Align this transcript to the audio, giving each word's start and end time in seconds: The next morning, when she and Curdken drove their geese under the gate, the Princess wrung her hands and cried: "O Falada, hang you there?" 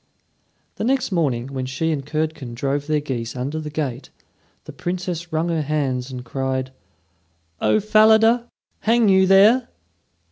The 0.77 0.83
next 0.83 1.11
morning, 1.11 1.49
when 1.53 1.67
she 1.67 1.91
and 1.91 2.03
Curdken 2.03 2.55
drove 2.55 2.87
their 2.87 2.99
geese 3.01 3.35
under 3.35 3.59
the 3.59 3.69
gate, 3.69 4.09
the 4.65 4.73
Princess 4.73 5.31
wrung 5.31 5.49
her 5.49 5.61
hands 5.61 6.09
and 6.09 6.25
cried: 6.25 6.71
"O 7.61 7.79
Falada, 7.79 8.47
hang 8.79 9.09
you 9.09 9.27
there?" 9.27 9.67